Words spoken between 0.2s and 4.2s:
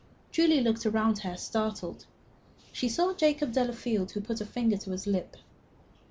Julie looked round her, startled. She saw Jacob Delafield,